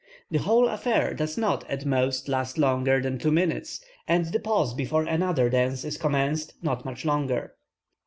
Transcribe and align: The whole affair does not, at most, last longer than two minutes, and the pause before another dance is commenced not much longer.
The 0.31 0.39
whole 0.39 0.67
affair 0.67 1.13
does 1.13 1.37
not, 1.37 1.63
at 1.69 1.85
most, 1.85 2.27
last 2.27 2.57
longer 2.57 2.99
than 2.99 3.19
two 3.19 3.31
minutes, 3.31 3.85
and 4.07 4.25
the 4.25 4.39
pause 4.39 4.73
before 4.73 5.03
another 5.03 5.47
dance 5.47 5.85
is 5.85 5.95
commenced 5.97 6.55
not 6.63 6.83
much 6.85 7.05
longer. 7.05 7.53